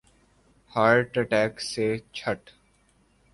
heart 0.71 1.17
attack 1.17 1.61
سے 1.61 1.87
چھٹ 2.13 2.49